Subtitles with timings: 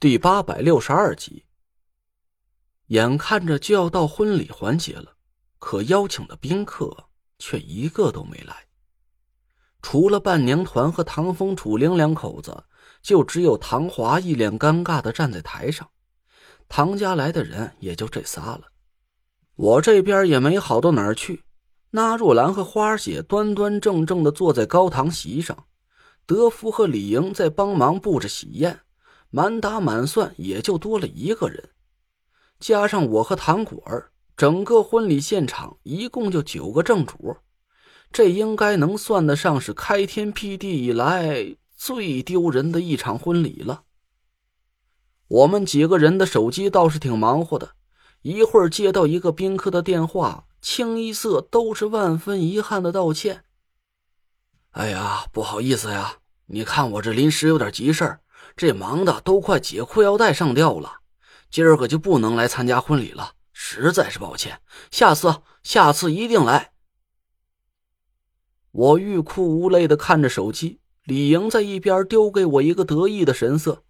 [0.00, 1.44] 第八百六十二集。
[2.86, 5.16] 眼看着就要到婚礼环节了，
[5.58, 7.08] 可邀请的宾客
[7.40, 8.68] 却一个都没来。
[9.82, 12.62] 除了伴娘团和唐风、楚玲两口子，
[13.02, 15.90] 就只有唐华一脸尴尬的站在台上。
[16.68, 18.68] 唐家来的人也就这仨了。
[19.56, 21.42] 我这边也没好到哪儿去。
[21.90, 25.66] 那若兰和花姐端端正正的坐在高堂席上，
[26.24, 28.78] 德福和李莹在帮忙布置喜宴。
[29.30, 31.70] 满打满算也就多了一个人，
[32.58, 37.36] 加上我和唐果儿，整个婚礼现场一共就九个正主，
[38.10, 43.82] 这应该能算得上是开天辟地以来最丢人的一场婚礼了。
[45.28, 47.72] 我们几个人的手机倒是挺忙活的，
[48.22, 53.44] 一会儿接到一个宾客的电话，清一色都是万分遗憾的道歉。
[54.70, 58.20] 哎呀，不好意思呀，你看我这临时有点急事儿。
[58.58, 60.98] 这忙的都快解裤腰带上吊了，
[61.48, 64.60] 今儿个就不能来参加婚礼了，实在是抱歉。
[64.90, 66.72] 下次，下次一定来。
[68.72, 73.84] 我欲哭无泪的看着手机，李莹在一边丢给我一个得意的神色。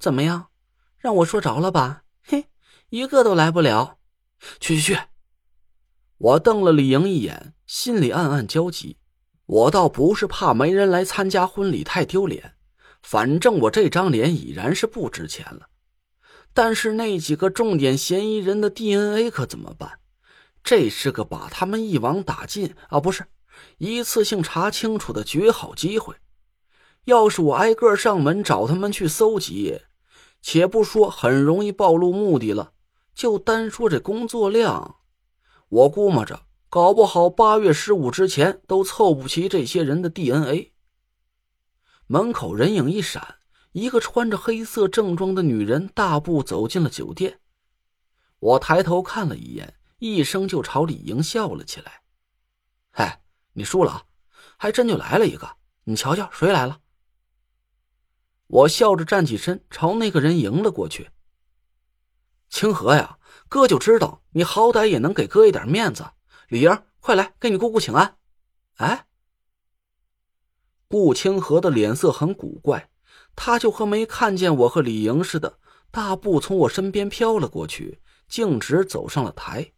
[0.00, 0.46] 怎么样，
[0.96, 2.04] 让我说着了吧？
[2.22, 2.46] 嘿，
[2.88, 3.98] 一个都来不了。
[4.60, 5.00] 去去去！
[6.16, 8.96] 我瞪了李莹一眼，心里暗暗焦急。
[9.44, 12.53] 我倒不是怕没人来参加婚礼太丢脸。
[13.04, 15.68] 反正我这张脸已然是不值钱了，
[16.54, 20.00] 但是那几个重点嫌疑人的 DNA 可怎么办？
[20.64, 23.26] 这是个把他们一网打尽啊，不是
[23.76, 26.14] 一次性查清楚的绝好机会。
[27.04, 29.82] 要是我挨个上门找他们去搜集，
[30.40, 32.72] 且不说很容易暴露目的了，
[33.14, 34.96] 就单说这工作量，
[35.68, 40.73] 我估摸着搞不好八月十五之前都凑不齐这些人的 DNA。
[42.06, 43.36] 门口人影一闪，
[43.72, 47.40] 一个穿着黑色正装的女人大步走进了酒店。
[48.38, 52.02] 我抬头看了一眼，一声就朝李莹笑了起来
[52.92, 53.22] ：“嗨，
[53.54, 54.04] 你输了，
[54.58, 56.80] 还真就来了一个，你瞧瞧谁来了。”
[58.48, 61.10] 我笑着站起身，朝那个人迎了过去
[62.50, 66.04] ：“清河呀，哥就知道你好歹也能给哥一点面子。
[66.48, 68.18] 李莹，快来给你姑姑请安。”
[68.76, 69.06] 哎。
[70.88, 72.88] 顾清河的脸色很古怪，
[73.34, 75.58] 他就和没看见我和李莹似的，
[75.90, 79.72] 大步从我身边飘了过去，径直走上了台。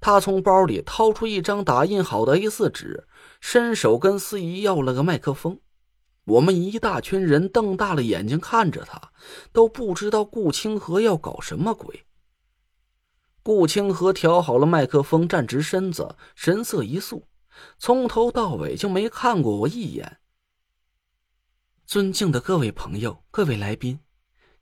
[0.00, 3.06] 他从包里掏出一张打印好的 A4 纸，
[3.40, 5.60] 伸手跟司仪要了个麦克风。
[6.24, 9.12] 我们一大群人瞪大了眼睛看着他，
[9.52, 12.04] 都不知道顾清河要搞什么鬼。
[13.42, 17.26] 顾清河调好了麦克风，站直身子，神色一肃。
[17.78, 20.18] 从头到尾就没看过我一眼。
[21.86, 24.00] 尊敬的各位朋友、各位来宾，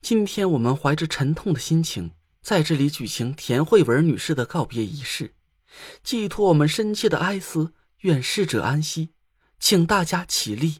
[0.00, 5.34] 今天我们怀着沉痛的心情在这里举行田慧文女士的告别仪式，
[6.02, 9.14] 寄托我们深切的哀思，愿逝者安息，
[9.60, 10.78] 请大家起立。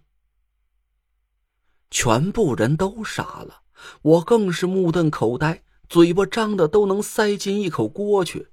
[1.91, 3.63] 全部人都傻了，
[4.03, 8.49] 我更是目瞪口呆，嘴巴张的都能塞进一口锅去。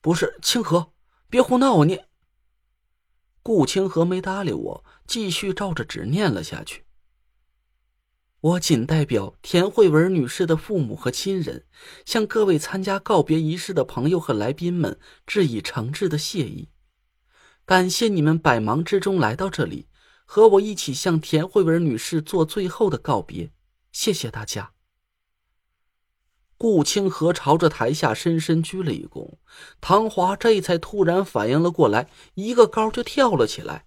[0.00, 0.92] 不是清河，
[1.28, 1.98] 别胡闹啊你！
[3.46, 6.82] 顾清河没搭理我，继续照着纸念了下去。
[8.40, 11.64] 我谨代表田慧文女士的父母和亲人，
[12.04, 16.70] 向各位参加告别仪式的朋友和来宾们致以诚挚的谢意。
[17.64, 19.86] 感谢你们百忙之中来到这里，
[20.24, 23.52] 和我一起向田慧文女士做最后的告别。
[23.92, 24.75] 谢谢大家。
[26.58, 29.34] 顾清河朝着台下深深鞠了一躬，
[29.80, 33.84] 唐华这才突然反应了过来，一个高就跳了起来。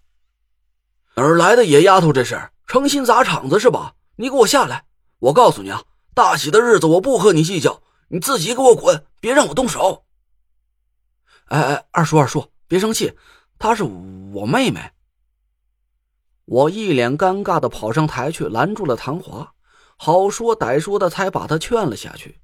[1.16, 2.14] 哪儿来的野丫头？
[2.14, 3.96] 这是诚心砸场子是吧？
[4.18, 4.86] 你给我下来！
[5.20, 10.06] 我告诉你啊，大喜的日子我不和你计较，你自己给我滚，别让我动手。
[11.46, 13.14] 哎哎，二叔二叔，别生气，
[13.58, 14.92] 她是我妹妹。
[16.46, 19.54] 我一脸尴尬的跑上台去拦住了唐华，
[19.98, 22.40] 好说歹说的才把他劝了下去。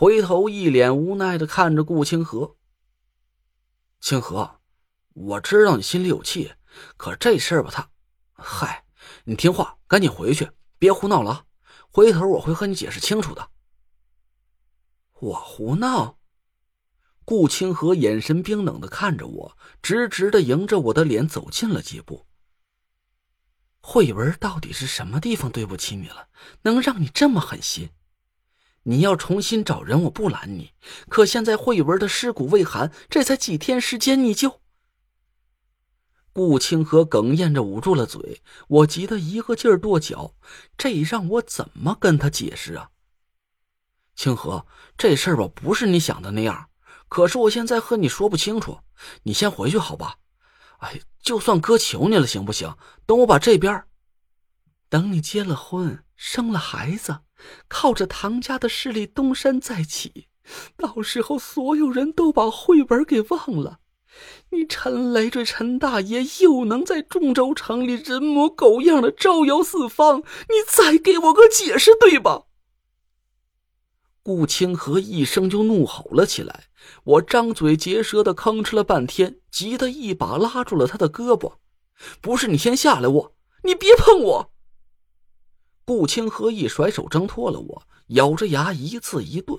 [0.00, 2.56] 回头一脸无奈的看着顾清河。
[3.98, 4.60] 清河，
[5.12, 6.52] 我知道你心里有气，
[6.96, 7.90] 可这事吧，他，
[8.30, 8.84] 嗨，
[9.24, 11.46] 你听话，赶紧回去，别胡闹了！
[11.90, 13.50] 回头我会和你解释清楚的。
[15.18, 16.20] 我胡闹？
[17.24, 22.28] 顾清河眼神冰冷的看着我，直直的迎着我的脸走近了几步。
[23.80, 26.28] 慧文到底是什么地方对不起你了，
[26.62, 27.90] 能让你这么狠心？
[28.84, 30.72] 你要重新找人，我不拦你。
[31.08, 34.60] 可现在慧文的尸骨未寒，这才几天时间，你就……
[36.32, 40.34] 顾清河哽咽着捂住了嘴，我急得一个劲儿跺脚，
[40.76, 42.90] 这让我怎么跟他解释啊？
[44.14, 44.66] 清河，
[44.96, 46.68] 这事儿吧不是你想的那样，
[47.08, 48.78] 可是我现在和你说不清楚，
[49.24, 50.16] 你先回去好吧？
[50.78, 52.76] 哎，就算哥求你了，行不行？
[53.04, 53.84] 等我把这边，
[54.88, 57.20] 等你结了婚，生了孩子，
[57.68, 60.26] 靠着唐家的势力东山再起，
[60.76, 63.78] 到时候所有人都把绘本给忘了，
[64.50, 72.46] 你陈雷这陈大爷又能在中州城里人模狗样的招摇四方，你再给我个解释，对吧？
[74.24, 76.64] 顾清河一声就怒吼了起来，
[77.04, 81.54] 我张嘴结舌的吭哧了半天，急得一把拉住了他的胳膊。
[82.20, 84.52] 不是你先下来，我你别碰我！
[85.88, 89.58] 顾清河一甩手挣脱了我，咬着牙一字一顿：“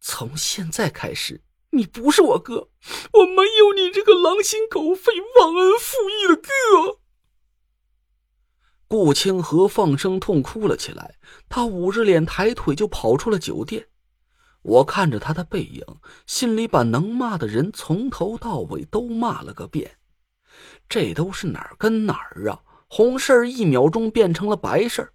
[0.00, 1.42] 从现在开始，
[1.72, 2.70] 你不是我哥，
[3.12, 7.00] 我没有你这个狼心狗肺、忘恩负义的哥。”
[8.88, 11.16] 顾清河放声痛哭了起来，
[11.46, 13.86] 他捂着脸抬腿就跑出了酒店。
[14.62, 15.84] 我看着他的背影，
[16.26, 19.98] 心里把能骂的人从头到尾都骂了个遍。
[20.88, 22.62] 这都是哪儿跟哪儿啊？
[22.92, 25.12] 红事儿一秒钟变成了白事儿，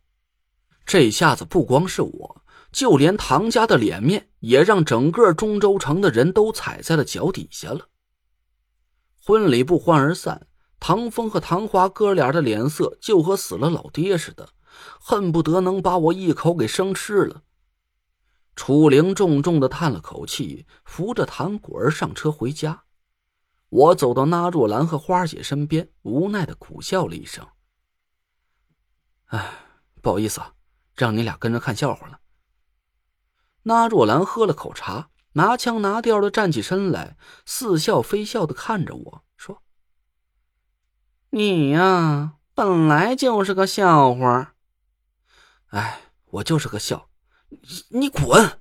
[0.85, 2.41] 这下子不光是我，
[2.71, 7.89] 就连唐家的脸面也让整个中州城的人都踩在了脚底下了。
[9.21, 10.47] 婚礼不欢而散。
[10.79, 14.49] 唐风和唐华哥俩的脸色就和死了老爹似的，
[14.99, 17.41] 恨不得能把我一口给生吃了。
[18.55, 22.83] 楚灵重重的叹了口气，扶着唐果儿上车回家。
[23.69, 27.45] 我走到那若兰和花姐身边，无奈的苦笑了一声
[29.27, 29.53] ：“哎，
[30.01, 30.53] 不好意思啊，
[30.95, 32.19] 让你俩跟着看笑话了。”
[33.63, 39.61] 那若兰喝了口茶，拿腔拿调的站起身来，似笑非笑的看着我说。
[41.31, 44.53] 你呀，本来就是个笑话。
[45.67, 47.09] 哎，我就是个笑，
[47.89, 48.59] 你滚！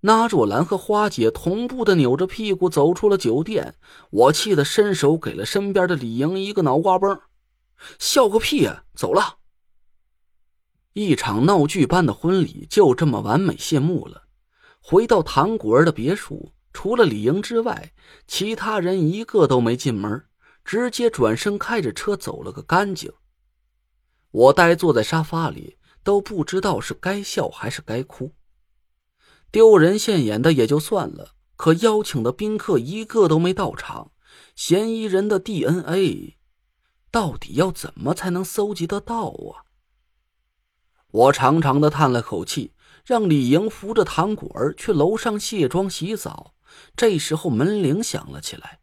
[0.00, 3.74] 那若兰和花姐同步的扭着屁股走出了酒店，
[4.10, 7.20] 我气得伸手给了身边的李莹一个脑瓜崩。
[7.98, 8.84] 笑个屁呀！
[8.94, 9.38] 走了。
[10.92, 14.24] 一场闹剧般的婚礼就这么完美谢幕了。
[14.80, 17.92] 回到唐果儿的别墅，除了李莹之外，
[18.26, 20.24] 其他人一个都没进门。
[20.62, 23.10] 直接转身开着车走了个干净。
[24.30, 28.34] 我呆坐在沙发里，都不知道是该笑还是该哭。
[29.50, 34.12] 丢人现眼的也就算了，可邀请的宾客一个都没到场，
[34.54, 36.36] 嫌疑人的 DNA
[37.10, 39.66] 到底要怎么才能搜集得到啊？
[41.10, 42.72] 我长长的叹了口气，
[43.04, 46.54] 让李莹扶着唐果儿去楼上卸妆洗澡。
[46.94, 48.78] 这时候门铃响了起来。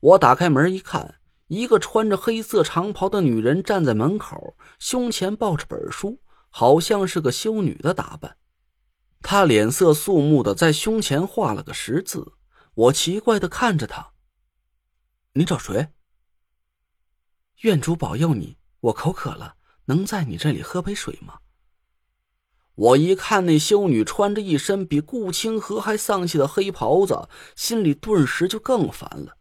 [0.00, 1.16] 我打开门一看，
[1.48, 8.38] 一个穿着黑色长袍的女人站在门口，胸前抱着本书，好像是个修女的打扮。
[9.20, 12.32] 她脸色肃穆的在胸前画了个十字。
[12.74, 14.12] 我奇怪的看着她
[15.34, 15.88] ：“你找谁？”
[17.62, 19.56] 愿主保佑你，我口渴了，
[19.86, 21.38] 能在你这里喝杯水吗？
[22.74, 29.38] 我一看那修女穿着一身比顾清河还丧气的黑袍子，心里顿时就更烦了。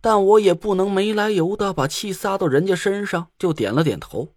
[0.00, 4.34] 但我也不能没来由的把气撒到人家身上，就点了点头，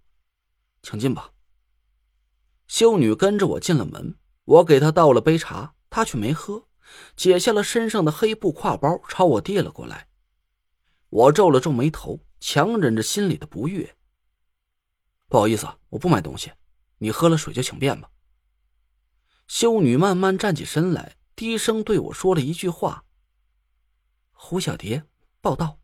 [0.84, 1.32] 请进吧。
[2.68, 6.68] 修女跟着我进了门，我给她倒了杯茶，她却没喝，
[7.16, 10.10] 解下了身上的黑布挎包，朝我递了过来。
[11.10, 13.96] 我皱了皱眉头，强忍着心里的不悦。
[15.28, 16.52] 不好意思，我不买东西，
[17.00, 18.10] 你喝了水就请便吧。
[19.48, 23.06] 修女慢慢站起身来，低声对我说了一句话
[24.32, 25.04] ：“胡小蝶。”
[25.42, 25.80] 报道。